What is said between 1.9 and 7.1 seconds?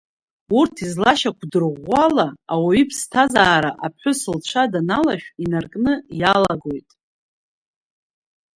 ала, ауаҩы иԥсҭазаара аԥҳәыс лцәа даналашә инаркны иалагоит.